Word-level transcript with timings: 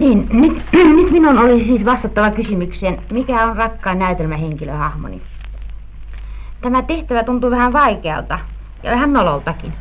Niin, 0.00 0.28
nyt, 0.32 0.62
nyt 0.96 1.12
minun 1.12 1.38
olisi 1.38 1.64
siis 1.64 1.84
vastattava 1.84 2.30
kysymykseen, 2.30 3.02
mikä 3.10 3.44
on 3.46 3.56
rakkaan 3.56 3.98
näytelmähenkilöhahmoni. 3.98 5.22
Tämä 6.60 6.82
tehtävä 6.82 7.24
tuntuu 7.24 7.50
vähän 7.50 7.72
vaikealta 7.72 8.38
ja 8.82 8.90
vähän 8.90 9.12
nololtakin. 9.12 9.72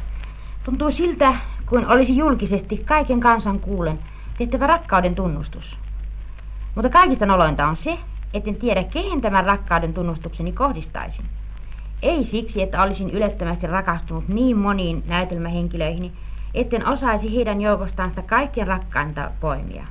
Tuntuu 0.63 0.91
siltä, 0.91 1.35
kuin 1.65 1.87
olisi 1.87 2.17
julkisesti 2.17 2.77
kaiken 2.77 3.19
kansan 3.19 3.59
kuulen 3.59 3.99
tehtävä 4.37 4.67
rakkauden 4.67 5.15
tunnustus. 5.15 5.77
Mutta 6.75 6.89
kaikista 6.89 7.25
nolointa 7.25 7.67
on 7.67 7.77
se, 7.77 7.97
etten 8.33 8.55
tiedä, 8.55 8.83
kehen 8.83 9.21
tämän 9.21 9.45
rakkauden 9.45 9.93
tunnustukseni 9.93 10.51
kohdistaisin. 10.51 11.25
Ei 12.01 12.27
siksi, 12.31 12.61
että 12.61 12.83
olisin 12.83 13.09
ylettömästi 13.09 13.67
rakastunut 13.67 14.27
niin 14.27 14.57
moniin 14.57 15.03
näytelmähenkilöihin, 15.07 16.11
etten 16.53 16.87
osaisi 16.87 17.35
heidän 17.35 17.61
joukostaan 17.61 18.09
sitä 18.09 18.21
kaikkien 18.21 18.67
rakkainta 18.67 19.31
poimia. 19.41 19.85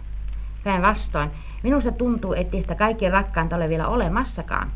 Päinvastoin, 0.68 1.30
minusta 1.62 1.92
tuntuu, 1.92 2.32
ettei 2.32 2.60
sitä 2.60 2.74
kaikkien 2.74 3.12
rakkainta 3.12 3.56
ole 3.56 3.68
vielä 3.68 3.88
olemassakaan, 3.88 4.70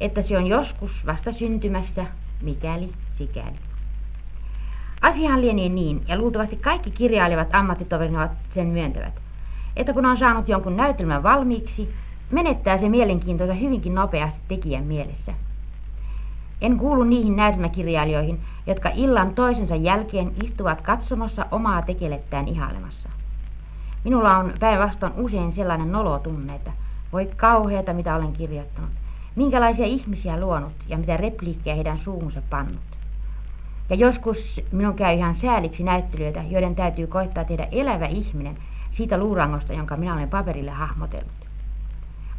että 0.00 0.22
se 0.22 0.38
on 0.38 0.46
joskus 0.46 0.90
vasta 1.06 1.32
syntymässä, 1.32 2.06
mikäli, 2.42 2.92
sikäli. 3.18 3.56
Asiahan 5.00 5.40
lienee 5.40 5.68
niin, 5.68 6.02
ja 6.08 6.18
luultavasti 6.18 6.56
kaikki 6.56 6.90
kirjailivat 6.90 7.48
ammattitoverini 7.52 8.18
sen 8.54 8.66
myöntävät, 8.66 9.14
että 9.76 9.92
kun 9.92 10.06
on 10.06 10.18
saanut 10.18 10.48
jonkun 10.48 10.76
näytelmän 10.76 11.22
valmiiksi, 11.22 11.94
menettää 12.30 12.78
se 12.78 12.88
mielenkiintoisa 12.88 13.54
hyvinkin 13.54 13.94
nopeasti 13.94 14.40
tekijän 14.48 14.84
mielessä. 14.84 15.34
En 16.60 16.78
kuulu 16.78 17.04
niihin 17.04 17.36
näytelmäkirjailijoihin, 17.36 18.40
jotka 18.66 18.90
illan 18.94 19.34
toisensa 19.34 19.76
jälkeen 19.76 20.32
istuvat 20.44 20.80
katsomassa 20.80 21.46
omaa 21.50 21.82
tekelettään 21.82 22.48
ihailemassa. 22.48 23.11
Minulla 24.04 24.36
on 24.36 24.52
päinvastoin 24.60 25.12
usein 25.16 25.52
sellainen 25.54 25.92
nolo 25.92 26.18
tunne, 26.18 26.54
että 26.54 26.72
voi 27.12 27.30
kauheata 27.36 27.92
mitä 27.92 28.16
olen 28.16 28.32
kirjoittanut, 28.32 28.90
minkälaisia 29.36 29.86
ihmisiä 29.86 30.40
luonut 30.40 30.72
ja 30.88 30.98
mitä 30.98 31.16
repliikkejä 31.16 31.74
heidän 31.74 31.98
suunsa 31.98 32.42
pannut. 32.50 32.80
Ja 33.90 33.96
joskus 33.96 34.60
minun 34.72 34.94
käy 34.94 35.14
ihan 35.14 35.36
sääliksi 35.42 35.82
näyttelijöitä, 35.82 36.42
joiden 36.42 36.74
täytyy 36.74 37.06
koittaa 37.06 37.44
tehdä 37.44 37.68
elävä 37.72 38.06
ihminen 38.06 38.56
siitä 38.96 39.18
luurangosta, 39.18 39.72
jonka 39.72 39.96
minä 39.96 40.14
olen 40.14 40.30
paperille 40.30 40.70
hahmotellut. 40.70 41.32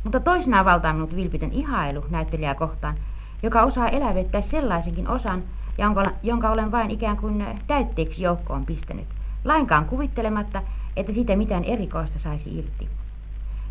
Mutta 0.04 0.20
toisinaan 0.20 0.66
valtaa 0.66 0.94
minut 0.94 1.16
vilpitön 1.16 1.52
ihailu 1.52 2.06
näyttelijää 2.10 2.56
kohtaan, 2.56 2.96
joka 3.44 3.64
osaa 3.64 3.90
elävyttää 3.90 4.42
sellaisenkin 4.52 5.08
osan, 5.08 5.44
jonka, 5.78 6.12
jonka 6.24 6.50
olen 6.50 6.72
vain 6.72 6.92
ikään 6.92 7.18
kuin 7.18 7.46
täytteeksi 7.68 8.22
joukkoon 8.22 8.66
pistänyt, 8.66 9.08
lainkaan 9.44 9.86
kuvittelematta, 9.86 10.62
että 10.96 11.14
siitä 11.14 11.36
mitään 11.36 11.64
erikoista 11.64 12.20
saisi 12.20 12.58
irti. 12.58 12.90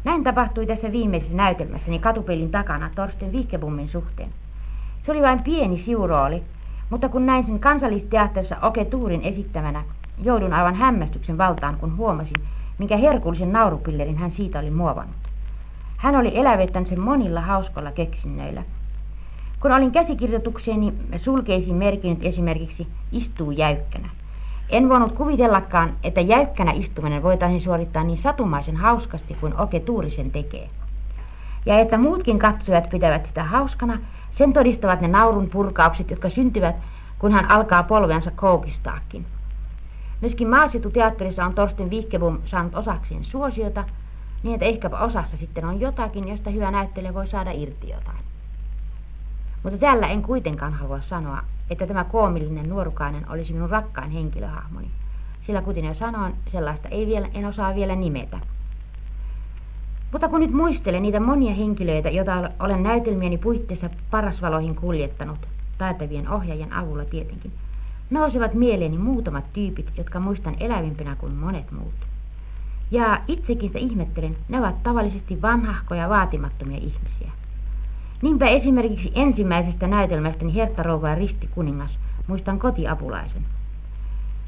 Näin 0.05 0.25
tapahtui 0.25 0.67
tässä 0.67 0.93
viimeisessä 0.93 1.37
näytelmässäni 1.37 1.99
katupelin 1.99 2.51
takana 2.51 2.91
Torsten 2.95 3.33
Vihkebummin 3.33 3.89
suhteen. 3.89 4.29
Se 5.03 5.13
oli 5.13 5.23
vain 5.23 5.43
pieni 5.43 5.83
siurooli, 5.83 6.43
mutta 6.91 7.09
kun 7.09 7.27
näin 7.27 7.45
sen 7.45 7.61
kansallisteatterissa 7.61 8.57
Oke 8.63 8.85
Tuurin 8.85 9.23
esittämänä, 9.23 9.85
joudun 10.23 10.53
aivan 10.53 10.75
hämmästyksen 10.75 11.39
valtaan, 11.39 11.77
kun 11.77 11.97
huomasin, 11.97 12.37
minkä 12.79 12.97
herkullisen 12.97 13.53
naurupillerin 13.53 14.19
hän 14.19 14.31
siitä 14.31 14.59
oli 14.59 14.71
muovannut. 14.71 15.17
Hän 15.97 16.17
oli 16.17 16.39
elävettänyt 16.39 16.89
sen 16.89 17.01
monilla 17.01 17.41
hauskoilla 17.41 17.93
keksinnöillä. 17.93 18.63
Kun 19.61 19.73
olin 19.73 19.93
käsikirjoitukseeni 19.93 20.93
sulkeisiin 21.17 21.77
merkinnyt 21.77 22.25
esimerkiksi 22.25 22.87
istuu 23.13 23.51
jäykkänä. 23.51 24.09
En 24.71 24.89
voinut 24.89 25.13
kuvitellakaan, 25.13 25.93
että 26.03 26.21
jäykkänä 26.21 26.73
istuminen 26.73 27.23
voitaisiin 27.23 27.63
suorittaa 27.63 28.05
niin 28.05 28.23
satumaisen 28.23 28.77
hauskasti 28.77 29.35
kuin 29.35 29.61
Oke 29.61 29.81
Tuurisen 29.81 30.31
tekee. 30.31 30.69
Ja 31.67 31.79
että 31.79 31.99
muutkin 31.99 32.39
katsojat 32.39 32.91
pitävät 32.91 33.27
sitä 33.27 33.45
hauskana, 33.45 33.99
sen 34.39 34.53
todistavat 34.53 35.01
ne 35.01 35.09
naurun 35.09 35.51
purkaukset, 35.51 36.11
jotka 36.11 36.31
syntyvät, 36.31 36.77
kun 37.19 37.33
hän 37.33 37.51
alkaa 37.51 37.83
polvensa 37.83 38.31
koukistaakin. 38.31 39.27
Myöskin 40.21 40.49
maaseututeatterissa 40.49 41.45
on 41.45 41.55
Torsten 41.55 41.91
Vihkebum 41.91 42.39
saanut 42.45 42.75
osakseen 42.75 43.25
suosiota, 43.25 43.85
niin 44.43 44.55
että 44.55 44.67
ehkäpä 44.67 44.99
osassa 44.99 45.37
sitten 45.37 45.65
on 45.65 45.81
jotakin, 45.81 46.29
josta 46.29 46.51
hyvä 46.51 46.71
näyttelijä 46.71 47.15
voi 47.15 47.29
saada 47.29 47.51
irti 47.51 47.89
jotain. 47.89 48.32
Mutta 49.63 49.79
tällä 49.79 50.09
en 50.09 50.23
kuitenkaan 50.23 50.73
halua 50.73 51.01
sanoa, 51.01 51.43
että 51.71 51.87
tämä 51.87 52.05
koomillinen 52.05 52.69
nuorukainen 52.69 53.31
olisi 53.31 53.53
minun 53.53 53.71
rakkain 53.71 54.11
henkilöhahmoni, 54.11 54.91
sillä 55.47 55.63
kuten 55.63 55.85
jo 55.85 55.95
sanoin, 55.95 56.35
sellaista 56.53 56.89
ei 56.89 57.07
vielä, 57.07 57.29
en 57.35 57.47
osaa 57.47 57.75
vielä 57.75 57.97
nimetä. 57.97 58.39
Mutta 60.13 60.29
kun 60.29 60.41
nyt 60.41 60.53
muistelen 60.53 61.03
niitä 61.03 61.21
monia 61.21 61.55
henkilöitä, 61.55 62.11
joita 62.11 62.51
olen 62.59 62.83
näytelmieni 62.83 63.39
puitteissa 63.39 63.91
parasvaloihin 64.11 64.75
kuljettanut, 64.75 65.39
taitavien 65.79 66.29
ohjaajien 66.29 66.73
avulla 66.73 67.05
tietenkin, 67.05 67.53
nousevat 68.11 68.55
mieleeni 68.55 68.99
muutamat 68.99 69.45
tyypit, 69.53 69.91
jotka 69.97 70.21
muistan 70.21 70.57
elävimpänä 70.61 71.17
kuin 71.17 71.35
monet 71.35 71.73
muut. 71.73 71.95
Ja 72.91 73.21
itsekin 73.29 73.69
sitä 73.69 73.79
ihmettelen, 73.79 74.37
ne 74.49 74.59
ovat 74.59 74.83
tavallisesti 74.83 75.43
vanhahkoja 75.43 76.09
vaatimattomia 76.09 76.77
ihmisiä. 76.77 77.33
Niinpä 78.23 78.49
esimerkiksi 78.49 79.13
ensimmäisestä 79.15 79.87
näytelmästäni 79.87 80.55
Hertta 80.55 80.83
Rouva 80.83 81.09
ja 81.09 81.15
Risti 81.15 81.49
kuningas 81.55 81.99
muistan 82.27 82.59
kotiapulaisen. 82.59 83.43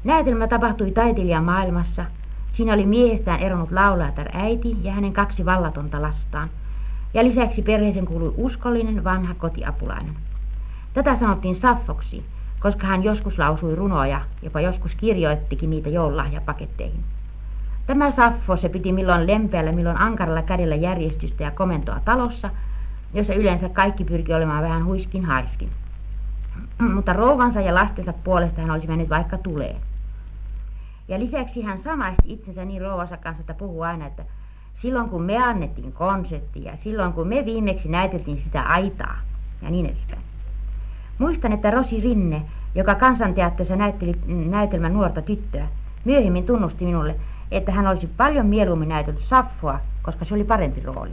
Näytelmä 0.03 0.47
tapahtui 0.47 0.91
taiteilijan 0.91 1.43
maailmassa. 1.43 2.05
Siinä 2.53 2.73
oli 2.73 2.85
miehestään 2.85 3.39
eronnut 3.39 3.71
laulajatar 3.71 4.27
äiti 4.33 4.77
ja 4.81 4.91
hänen 4.91 5.13
kaksi 5.13 5.45
vallatonta 5.45 6.01
lastaan. 6.01 6.49
Ja 7.13 7.23
lisäksi 7.23 7.61
perheeseen 7.61 8.05
kuului 8.05 8.33
uskollinen 8.37 9.03
vanha 9.03 9.33
kotiapulainen. 9.33 10.15
Tätä 10.93 11.19
sanottiin 11.19 11.61
Saffoksi, 11.61 12.25
koska 12.59 12.87
hän 12.87 13.03
joskus 13.03 13.39
lausui 13.39 13.75
runoja, 13.75 14.21
jopa 14.41 14.61
joskus 14.61 14.91
kirjoittikin 14.97 15.69
niitä 15.69 15.89
joululahjapaketteihin. 15.89 17.03
Tämä 17.87 18.11
Saffo 18.11 18.57
se 18.57 18.69
piti 18.69 18.91
milloin 18.91 19.27
lempeällä, 19.27 19.71
milloin 19.71 19.97
ankaralla 19.97 20.41
kädellä 20.41 20.75
järjestystä 20.75 21.43
ja 21.43 21.51
komentoa 21.51 21.99
talossa– 22.05 22.49
jossa 23.15 23.33
yleensä 23.33 23.69
kaikki 23.69 24.03
pyrki 24.03 24.33
olemaan 24.33 24.63
vähän 24.63 24.85
huiskin 24.85 25.25
haiskin. 25.25 25.69
Mutta 26.95 27.13
rouvansa 27.13 27.61
ja 27.61 27.75
lastensa 27.75 28.13
puolesta 28.13 28.61
hän 28.61 28.71
olisi 28.71 28.87
mennyt 28.87 29.09
vaikka 29.09 29.37
tulee. 29.37 29.75
Ja 31.07 31.19
lisäksi 31.19 31.61
hän 31.61 31.83
samaisti 31.83 32.33
itsensä 32.33 32.65
niin 32.65 32.81
rouvansa 32.81 33.17
kanssa, 33.17 33.41
että 33.41 33.53
puhuu 33.53 33.81
aina, 33.81 34.05
että 34.05 34.23
silloin 34.81 35.09
kun 35.09 35.21
me 35.21 35.37
annettiin 35.37 35.91
konsertti 35.91 36.63
ja 36.63 36.77
silloin 36.83 37.13
kun 37.13 37.27
me 37.27 37.45
viimeksi 37.45 37.89
näyteltiin 37.89 38.41
sitä 38.43 38.61
aitaa 38.61 39.17
ja 39.61 39.69
niin 39.69 39.85
edespäin. 39.85 40.21
Muistan, 41.17 41.51
että 41.51 41.71
Rosi 41.71 42.01
Rinne, 42.01 42.41
joka 42.75 42.95
kansanteatterissa 42.95 43.75
näytteli 43.75 44.15
näytelmän 44.27 44.93
nuorta 44.93 45.21
tyttöä, 45.21 45.67
myöhemmin 46.05 46.45
tunnusti 46.45 46.85
minulle, 46.85 47.15
että 47.51 47.71
hän 47.71 47.87
olisi 47.87 48.07
paljon 48.17 48.45
mieluummin 48.45 48.89
näytellyt 48.89 49.21
Saffoa, 49.21 49.79
koska 50.01 50.25
se 50.25 50.33
oli 50.33 50.43
parempi 50.43 50.81
rooli. 50.81 51.11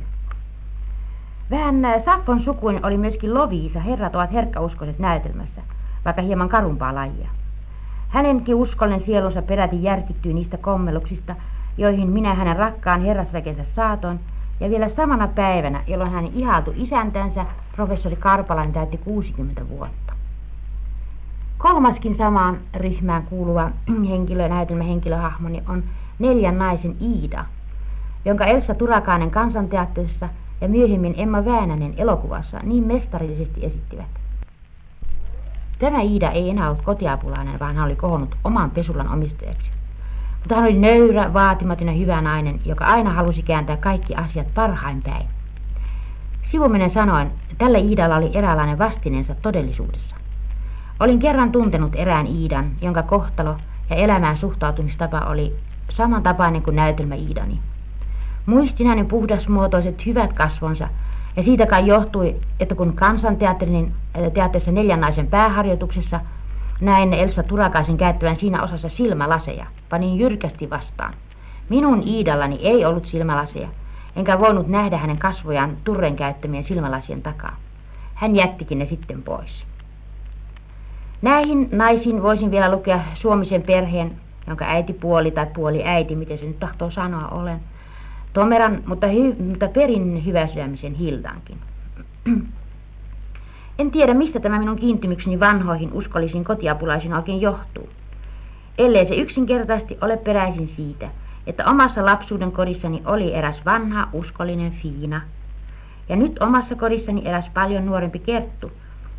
Vähän 1.52 1.84
äh, 1.84 2.04
Saffon 2.04 2.42
sukuin 2.42 2.86
oli 2.86 2.96
myöskin 2.96 3.34
Loviisa, 3.34 3.80
herrat 3.80 4.14
ovat 4.14 4.32
herkkäuskoiset 4.32 4.98
näytelmässä, 4.98 5.62
vaikka 6.04 6.22
hieman 6.22 6.48
karumpaa 6.48 6.94
lajia. 6.94 7.28
Hänenkin 8.08 8.54
uskollinen 8.54 9.04
sielunsa 9.06 9.42
peräti 9.42 9.82
järkittyy 9.82 10.32
niistä 10.32 10.56
kommeluksista, 10.56 11.36
joihin 11.78 12.08
minä 12.08 12.34
hänen 12.34 12.56
rakkaan 12.56 13.02
herrasväkensä 13.02 13.64
saatoin, 13.76 14.20
ja 14.60 14.70
vielä 14.70 14.88
samana 14.88 15.28
päivänä, 15.28 15.82
jolloin 15.86 16.10
hän 16.10 16.26
ihaltui 16.34 16.74
isäntänsä, 16.76 17.46
professori 17.76 18.16
Karpalainen 18.16 18.74
täytti 18.74 18.96
60 18.96 19.68
vuotta. 19.68 20.12
Kolmaskin 21.58 22.16
samaan 22.18 22.58
ryhmään 22.76 23.22
kuuluva 23.22 23.70
henkilö, 24.10 24.48
näytelmähenkilöhahmoni 24.48 25.62
on 25.68 25.82
neljän 26.18 26.58
naisen 26.58 26.96
Iida, 27.00 27.44
jonka 28.24 28.44
Elsa 28.44 28.74
Turakainen 28.74 29.30
kansanteatterissa– 29.30 30.28
ja 30.62 30.68
myöhemmin 30.68 31.14
Emma 31.16 31.44
Väänänen 31.44 31.94
elokuvassa 31.96 32.60
niin 32.62 32.86
mestarillisesti 32.86 33.66
esittivät. 33.66 34.06
Tämä 35.78 36.00
Iida 36.00 36.30
ei 36.30 36.50
enää 36.50 36.70
ollut 36.70 36.84
kotiapulainen, 36.84 37.60
vaan 37.60 37.76
hän 37.76 37.84
oli 37.84 37.96
kohonnut 37.96 38.36
oman 38.44 38.70
pesulan 38.70 39.12
omistajaksi. 39.12 39.70
Mutta 40.38 40.54
hän 40.54 40.64
oli 40.64 40.78
nöyrä, 40.78 41.32
vaatimaton 41.32 41.86
ja 41.86 41.94
hyvä 41.94 42.20
nainen, 42.20 42.60
joka 42.64 42.84
aina 42.84 43.12
halusi 43.12 43.42
kääntää 43.42 43.76
kaikki 43.76 44.14
asiat 44.14 44.54
parhain 44.54 45.02
päin. 45.02 45.26
Sivuminen 46.50 46.90
sanoen, 46.90 47.32
tällä 47.58 47.78
Iidalla 47.78 48.16
oli 48.16 48.30
eräänlainen 48.34 48.78
vastineensa 48.78 49.34
todellisuudessa. 49.34 50.16
Olin 51.00 51.18
kerran 51.18 51.52
tuntenut 51.52 51.92
erään 51.94 52.26
Iidan, 52.26 52.70
jonka 52.80 53.02
kohtalo 53.02 53.56
ja 53.90 53.96
elämään 53.96 54.38
suhtautumistapa 54.38 55.18
oli 55.18 55.56
samantapainen 55.90 56.62
kuin 56.62 56.76
näytelmä 56.76 57.14
Iidani. 57.14 57.58
Muistin 58.46 58.86
hänen 58.86 59.06
puhdasmuotoiset 59.06 60.06
hyvät 60.06 60.32
kasvonsa, 60.32 60.88
ja 61.36 61.42
siitä 61.42 61.66
kai 61.66 61.86
johtui, 61.86 62.36
että 62.60 62.74
kun 62.74 62.92
kansanteatterin 62.92 63.92
äh, 64.18 64.32
teatterissa 64.32 64.72
neljän 64.72 65.00
naisen 65.00 65.26
pääharjoituksessa 65.26 66.20
näin 66.80 67.14
Elsa 67.14 67.42
Turakaisen 67.42 67.96
käyttävän 67.96 68.36
siinä 68.36 68.62
osassa 68.62 68.88
silmälaseja, 68.88 69.66
panin 69.90 70.18
jyrkästi 70.18 70.70
vastaan. 70.70 71.14
Minun 71.68 72.02
Iidallani 72.06 72.58
ei 72.62 72.84
ollut 72.84 73.06
silmälaseja, 73.06 73.68
enkä 74.16 74.40
voinut 74.40 74.68
nähdä 74.68 74.96
hänen 74.96 75.18
kasvojaan 75.18 75.76
turren 75.84 76.16
käyttämien 76.16 76.64
silmälasien 76.64 77.22
takaa. 77.22 77.56
Hän 78.14 78.36
jättikin 78.36 78.78
ne 78.78 78.86
sitten 78.86 79.22
pois. 79.22 79.64
Näihin 81.22 81.68
naisiin 81.72 82.22
voisin 82.22 82.50
vielä 82.50 82.72
lukea 82.72 83.00
Suomisen 83.14 83.62
perheen, 83.62 84.12
jonka 84.46 84.64
äiti 84.64 84.92
puoli 84.92 85.30
tai 85.30 85.46
puoli 85.54 85.84
äiti, 85.84 86.16
miten 86.16 86.38
se 86.38 86.44
nyt 86.44 86.58
tahtoo 86.58 86.90
sanoa 86.90 87.28
olen, 87.28 87.60
Tomeran, 88.32 88.82
mutta, 88.86 89.06
mutta 89.48 89.68
perin 89.68 90.26
hyväsydämisen 90.26 90.94
Hildankin. 90.94 91.58
En 93.78 93.90
tiedä, 93.90 94.14
mistä 94.14 94.40
tämä 94.40 94.58
minun 94.58 94.76
kiintymykseni 94.76 95.40
vanhoihin 95.40 95.92
uskollisiin 95.92 96.44
kotiapulaisiin 96.44 97.14
oikein 97.14 97.40
johtuu. 97.40 97.88
Ellei 98.78 99.06
se 99.08 99.14
yksinkertaisesti 99.14 99.98
ole 100.00 100.16
peräisin 100.16 100.72
siitä, 100.76 101.08
että 101.46 101.64
omassa 101.66 102.04
lapsuuden 102.04 102.52
kodissani 102.52 103.02
oli 103.04 103.34
eräs 103.34 103.56
vanha, 103.64 104.08
uskollinen 104.12 104.72
Fiina. 104.72 105.20
Ja 106.08 106.16
nyt 106.16 106.38
omassa 106.42 106.74
kodissani 106.74 107.22
eräs 107.24 107.50
paljon 107.54 107.86
nuorempi 107.86 108.18
Kerttu, 108.18 108.72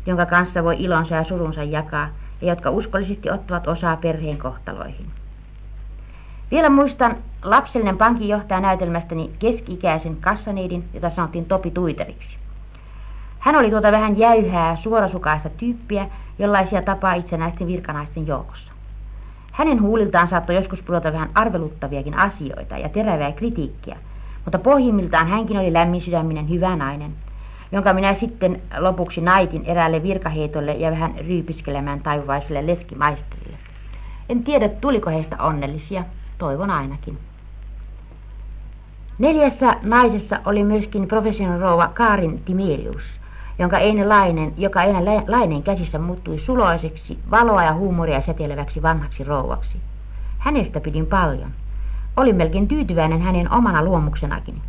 jonka 0.06 0.26
kanssa 0.26 0.64
voi 0.64 0.76
ilonsa 0.78 1.14
ja 1.14 1.24
surunsa 1.24 1.62
jakaa, 1.62 2.08
ja 2.40 2.48
jotka 2.48 2.70
uskollisesti 2.70 3.30
ottavat 3.30 3.68
osaa 3.68 3.96
perheen 3.96 4.38
kohtaloihin. 4.38 5.06
Vielä 6.54 6.70
muistan 6.70 7.16
lapsellinen 7.44 7.98
pankinjohtaja 7.98 8.60
näytelmästäni 8.60 9.30
keski-ikäisen 9.38 10.16
kassaneidin, 10.16 10.84
jota 10.92 11.10
sanottiin 11.10 11.44
Topi 11.44 11.70
Tuiteriksi. 11.70 12.36
Hän 13.38 13.56
oli 13.56 13.70
tuota 13.70 13.92
vähän 13.92 14.18
jäyhää, 14.18 14.76
suorasukaista 14.76 15.48
tyyppiä, 15.48 16.06
jollaisia 16.38 16.82
tapaa 16.82 17.14
itsenäisten 17.14 17.66
virkanaisten 17.66 18.26
joukossa. 18.26 18.72
Hänen 19.52 19.82
huuliltaan 19.82 20.28
saattoi 20.28 20.54
joskus 20.54 20.82
pudota 20.82 21.12
vähän 21.12 21.30
arveluttaviakin 21.34 22.18
asioita 22.18 22.78
ja 22.78 22.88
terävää 22.88 23.32
kritiikkiä, 23.32 23.96
mutta 24.44 24.58
pohjimmiltaan 24.58 25.28
hänkin 25.28 25.58
oli 25.58 25.72
lämmin 25.72 26.00
sydäminen 26.00 26.50
hyvä 26.50 26.76
nainen, 26.76 27.12
jonka 27.72 27.92
minä 27.92 28.14
sitten 28.14 28.62
lopuksi 28.78 29.20
naitin 29.20 29.64
eräälle 29.64 30.02
virkaheitolle 30.02 30.72
ja 30.72 30.90
vähän 30.90 31.14
ryypiskelemään 31.18 32.00
taivaiselle 32.00 32.66
leskimaisterille. 32.66 33.56
En 34.28 34.44
tiedä, 34.44 34.68
tuliko 34.68 35.10
heistä 35.10 35.36
onnellisia, 35.42 36.04
toivon 36.44 36.70
ainakin. 36.70 37.18
Neljässä 39.18 39.76
naisessa 39.82 40.40
oli 40.44 40.64
myöskin 40.64 41.08
professional 41.08 41.60
rouva 41.60 41.88
Kaarin 41.88 42.42
Timelius, 42.44 43.02
jonka 43.58 43.78
Eine 43.78 44.08
Lainen, 44.08 44.52
joka 44.56 44.82
Eine 44.82 45.22
Lainen 45.28 45.62
käsissä 45.62 45.98
muuttui 45.98 46.38
suloiseksi, 46.38 47.18
valoa 47.30 47.64
ja 47.64 47.74
huumoria 47.74 48.22
säteileväksi 48.22 48.82
vanhaksi 48.82 49.24
rouvaksi. 49.24 49.78
Hänestä 50.38 50.80
pidin 50.80 51.06
paljon. 51.06 51.50
Olin 52.16 52.36
melkein 52.36 52.68
tyytyväinen 52.68 53.22
hänen 53.22 53.52
omana 53.52 53.84
luomuksenakin, 53.84 54.62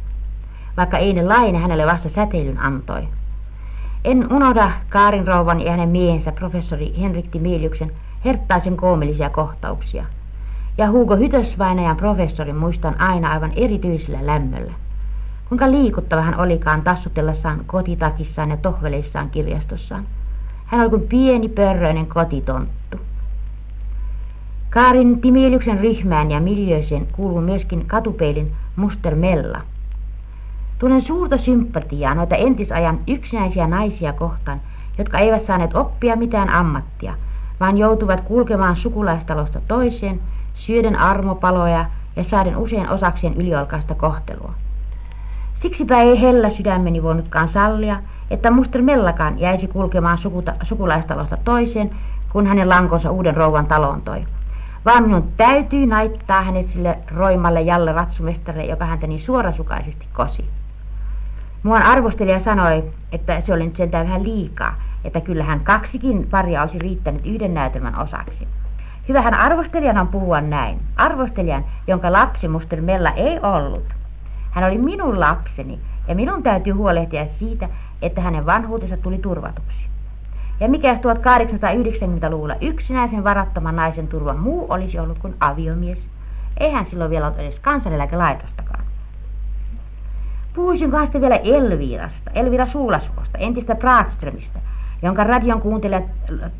vaikka 0.77 0.97
Eine 0.97 1.23
Laine 1.23 1.59
hänelle 1.59 1.85
vasta 1.85 2.09
säteilyn 2.09 2.59
antoi. 2.59 3.07
En 4.03 4.33
unohda 4.33 4.71
Kaarin 4.89 5.27
rouvan 5.27 5.61
ja 5.61 5.71
hänen 5.71 5.89
miehensä 5.89 6.31
professori 6.31 6.93
Henrik 6.99 7.31
Timeliuksen 7.31 7.91
herttaisen 8.25 8.77
koomillisia 8.77 9.29
kohtauksia. 9.29 10.05
Ja 10.77 10.91
Hugo 10.91 11.15
Hytösvainajan 11.15 11.97
professori 11.97 12.53
muistan 12.53 13.01
aina 13.01 13.31
aivan 13.31 13.51
erityisellä 13.55 14.25
lämmöllä. 14.25 14.73
Kuinka 15.49 15.71
liikuttava 15.71 16.21
hän 16.21 16.39
olikaan 16.39 16.81
tassutellessaan 16.81 17.61
kotitakissaan 17.65 18.49
ja 18.49 18.57
tohveleissaan 18.57 19.29
kirjastossaan. 19.29 20.03
Hän 20.65 20.81
oli 20.81 20.89
kuin 20.89 21.07
pieni 21.07 21.49
pörröinen 21.49 22.07
kotitonttu. 22.07 22.97
Kaarin 24.69 25.21
Timiilyksen 25.21 25.79
ryhmään 25.79 26.31
ja 26.31 26.39
miljööseen 26.39 27.07
kuuluu 27.11 27.41
myöskin 27.41 27.85
katupeilin 27.87 28.51
Muster 28.75 29.15
Mella. 29.15 29.61
Tunnen 30.79 31.01
suurta 31.01 31.37
sympatiaa 31.37 32.15
noita 32.15 32.35
entisajan 32.35 32.99
yksinäisiä 33.07 33.67
naisia 33.67 34.13
kohtaan, 34.13 34.61
jotka 34.97 35.19
eivät 35.19 35.45
saaneet 35.45 35.75
oppia 35.75 36.15
mitään 36.15 36.49
ammattia, 36.49 37.13
vaan 37.59 37.77
joutuvat 37.77 38.21
kulkemaan 38.21 38.77
sukulaistalosta 38.77 39.61
toiseen, 39.67 40.19
syöden 40.55 40.95
armopaloja 40.95 41.85
ja 42.15 42.23
saaden 42.23 42.57
usein 42.57 42.89
osakseen 42.89 43.33
yliolkaista 43.33 43.95
kohtelua. 43.95 44.53
Siksipä 45.61 46.01
ei 46.01 46.21
hellä 46.21 46.49
sydämeni 46.49 47.03
voinutkaan 47.03 47.49
sallia, 47.49 47.99
että 48.31 48.51
muster 48.51 48.81
Mellakaan 48.81 49.39
jäisi 49.39 49.67
kulkemaan 49.67 50.17
sukuta, 50.17 50.53
sukulaistalosta 50.63 51.37
toiseen, 51.43 51.89
kun 52.31 52.47
hänen 52.47 52.69
lankonsa 52.69 53.11
uuden 53.11 53.37
rouvan 53.37 53.65
taloon 53.65 54.01
toi. 54.01 54.25
Vaan 54.85 55.03
minun 55.03 55.31
täytyy 55.37 55.85
naittaa 55.85 56.41
hänet 56.41 56.67
sille 56.73 56.97
roimalle 57.15 57.61
Jalle 57.61 57.91
ratsumestarille, 57.91 58.65
joka 58.65 58.85
häntä 58.85 59.07
niin 59.07 59.25
suorasukaisesti 59.25 60.07
kosi. 60.13 60.45
Muan 61.63 61.83
arvostelija 61.83 62.43
sanoi, 62.43 62.83
että 63.11 63.41
se 63.41 63.53
oli 63.53 63.65
nyt 63.65 63.75
sentään 63.75 64.05
vähän 64.05 64.23
liikaa, 64.23 64.75
että 65.03 65.21
kyllähän 65.21 65.59
kaksikin 65.59 66.27
paria 66.31 66.61
olisi 66.61 66.79
riittänyt 66.79 67.25
yhden 67.25 67.53
näytelmän 67.53 67.99
osaksi. 67.99 68.47
Hyvähän 69.09 69.33
arvostelijan 69.33 69.97
on 69.97 70.07
puhua 70.07 70.41
näin. 70.41 70.79
Arvostelijan, 70.95 71.65
jonka 71.87 72.11
lapsi 72.11 72.47
muster 72.47 72.81
Mella 72.81 73.09
ei 73.09 73.39
ollut. 73.39 73.85
Hän 74.51 74.63
oli 74.63 74.77
minun 74.77 75.19
lapseni 75.19 75.79
ja 76.07 76.15
minun 76.15 76.43
täytyy 76.43 76.73
huolehtia 76.73 77.25
siitä, 77.39 77.69
että 78.01 78.21
hänen 78.21 78.45
vanhuutensa 78.45 78.97
tuli 78.97 79.17
turvatuksi. 79.17 79.85
Ja 80.59 80.69
mikäs 80.69 80.97
1890-luvulla 80.97 82.55
yksinäisen 82.61 83.23
varattoman 83.23 83.75
naisen 83.75 84.07
turva 84.07 84.33
muu 84.33 84.65
olisi 84.69 84.99
ollut 84.99 85.19
kuin 85.19 85.35
aviomies. 85.39 85.99
Eihän 86.59 86.85
silloin 86.89 87.09
vielä 87.09 87.25
ollut 87.25 87.39
edes 87.39 87.59
kansaneläkelaitostakaan. 87.59 88.85
Puhuisin 90.53 90.91
kanssa 90.91 91.21
vielä 91.21 91.35
Elvirasta, 91.35 92.31
Elvira 92.33 92.67
Suulasuosta, 92.71 93.37
entistä 93.37 93.75
Braatströmistä, 93.75 94.59
jonka 95.01 95.23
radion 95.23 95.61
kuuntelijat 95.61 96.05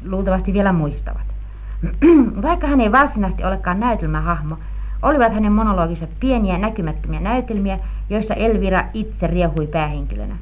luultavasti 0.05 0.53
vielä 0.53 0.73
muistavat. 0.73 1.34
Vaikka 2.47 2.67
hän 2.67 2.81
ei 2.81 2.91
varsinaisesti 2.91 3.43
olekaan 3.43 3.79
näytelmähahmo, 3.79 4.57
olivat 5.01 5.33
hänen 5.33 5.51
monologissa 5.51 6.07
pieniä 6.19 6.57
näkymättömiä 6.57 7.19
näytelmiä, 7.19 7.79
joissa 8.09 8.33
Elvira 8.33 8.83
itse 8.93 9.27
riehui 9.27 9.67
päähenkilönä. 9.67 10.35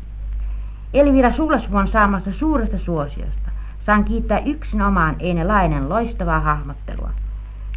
Elvira 0.93 1.33
Suulasvuon 1.33 1.87
saamassa 1.87 2.31
suuresta 2.31 2.77
suosiosta 2.77 3.49
saan 3.85 4.03
kiittää 4.03 4.39
yksin 4.39 4.81
omaan 4.81 5.15
Eine 5.19 5.43
Lainen 5.43 5.89
loistavaa 5.89 6.39
hahmottelua. 6.39 7.09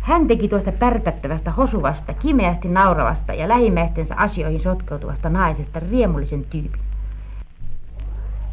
Hän 0.02 0.26
teki 0.26 0.48
tuosta 0.48 0.72
pärpättävästä, 0.72 1.50
hosuvasta, 1.50 2.14
kimeästi 2.14 2.68
nauravasta 2.68 3.34
ja 3.34 3.48
lähimmäistensä 3.48 4.14
asioihin 4.14 4.62
sotkeutuvasta 4.62 5.28
naisesta 5.28 5.80
riemullisen 5.90 6.44
tyypin. 6.44 6.80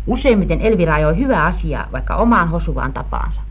Useimmiten 0.08 0.62
Elvira 0.62 0.96
ajoi 0.96 1.17
hyvää 1.17 1.46
asiaa, 1.46 1.88
vaikka 1.91 2.15
omaan 2.15 2.50
hosuvaan 2.50 2.93
tapaansa. 2.93 3.41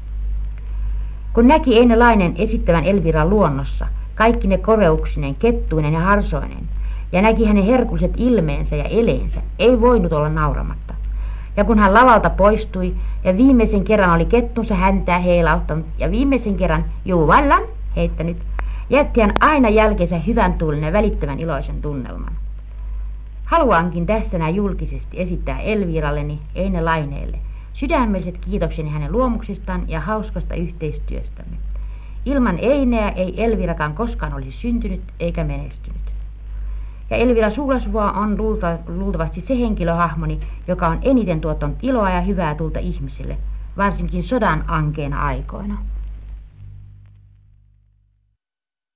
Kun 1.33 1.49
näki 1.49 1.79
Eine 1.79 1.97
Lainen 1.97 2.35
esittävän 2.39 2.85
Elviran 2.85 3.31
luonnossa, 3.31 3.87
kaikki 4.15 4.49
ne 4.49 4.59
koreuksineen, 4.59 5.35
kettuinen 5.35 5.93
ja 5.93 6.01
harsoinen, 6.01 6.69
ja 7.13 7.23
näki 7.23 7.45
hänen 7.45 7.65
herkulliset 7.65 8.13
ilmeensä 8.17 8.77
ja 8.77 8.85
eleensä, 8.85 9.43
ei 9.59 9.81
voinut 9.81 10.13
olla 10.13 10.29
nauramatta. 10.29 10.95
Ja 11.57 11.65
kun 11.65 11.79
hän 11.79 11.95
lavalta 11.95 12.31
poistui, 12.31 12.95
ja 13.25 13.37
viimeisen 13.37 13.85
kerran 13.85 14.11
oli 14.11 14.25
kettunsa 14.25 14.75
häntää 14.75 15.19
heilauttanut, 15.19 15.87
ja 15.99 16.11
viimeisen 16.11 16.57
kerran 16.57 16.85
juuvallan 17.05 17.63
heittänyt, 17.97 18.37
jätti 18.91 19.21
hän 19.21 19.33
aina 19.41 19.69
jälkeensä 19.69 20.19
hyvän 20.19 20.53
tuulinen 20.53 20.87
ja 20.87 20.93
välittävän 20.93 21.41
iloisen 21.41 21.83
tunnelman. 21.83 22.33
Haluankin 23.45 24.07
tässä 24.07 24.39
näin 24.39 24.55
julkisesti 24.55 25.21
esittää 25.21 25.61
Elviralleni, 25.61 26.39
Eine 26.55 26.83
Laineelle, 26.83 27.39
sydämelliset 27.75 28.39
kiitokseni 28.39 28.91
hänen 28.91 29.13
luomuksistaan 29.13 29.89
ja 29.89 30.01
hauskasta 30.01 30.55
yhteistyöstämme. 30.55 31.57
Ilman 32.27 32.59
Eineä 32.59 33.09
ei 33.09 33.45
Elvirakaan 33.45 33.95
koskaan 33.95 34.35
olisi 34.35 34.59
syntynyt 34.61 35.03
eikä 35.21 35.45
menestynyt. 35.45 36.13
Ja 37.11 37.17
Elvira 37.17 37.51
Suulasvuo 37.51 38.03
on 38.03 38.39
luulta, 38.39 38.79
luultavasti 38.89 39.45
se 39.49 39.59
henkilöhahmoni, 39.59 40.41
joka 40.69 40.89
on 40.89 40.99
eniten 41.03 41.41
tuottanut 41.41 41.79
iloa 41.83 42.11
ja 42.11 42.21
hyvää 42.21 42.55
tulta 42.55 42.79
ihmisille, 42.79 43.39
varsinkin 43.77 44.25
sodan 44.25 44.65
ankeena 44.69 45.27
aikoina. 45.27 45.79